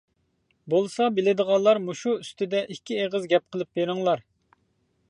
بولسا 0.73 1.09
بىلىدىغانلار 1.17 1.81
مۇشۇ 1.83 2.15
ئۈستىدە 2.23 2.65
ئىككى 2.67 2.99
ئېغىز 3.05 3.29
گەپ 3.35 3.47
قىلىپ 3.55 3.75
بىرىڭلار. 3.81 4.27